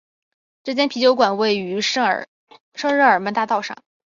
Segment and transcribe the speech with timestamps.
[0.63, 2.25] 这间啤酒馆位于圣
[2.73, 3.77] 日耳曼大道上。